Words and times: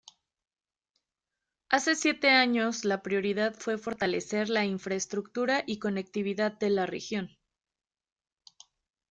Hace 1.69 1.93
siete 1.93 2.29
años 2.31 2.85
la 2.85 3.03
prioridad 3.03 3.53
fue 3.53 3.77
fortalecer 3.77 4.49
la 4.49 4.65
infraestructura 4.65 5.61
y 5.67 5.77
conectividad 5.77 6.57
de 6.57 6.69
la 6.71 6.87
región. 6.87 7.37